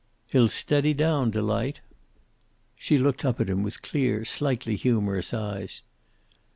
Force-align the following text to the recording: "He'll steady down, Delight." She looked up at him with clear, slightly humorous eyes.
"He'll 0.31 0.47
steady 0.49 0.95
down, 0.95 1.29
Delight." 1.29 1.79
She 2.75 2.97
looked 2.97 3.23
up 3.23 3.39
at 3.39 3.47
him 3.51 3.61
with 3.61 3.83
clear, 3.83 4.25
slightly 4.25 4.75
humorous 4.75 5.31
eyes. 5.31 5.83